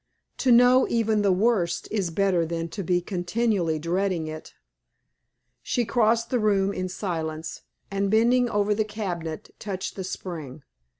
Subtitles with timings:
[0.39, 4.55] To know even the worst is better than to be continually dreading it."
[5.61, 10.63] She crossed the room in silence, and bending over the cabinet touched the spring.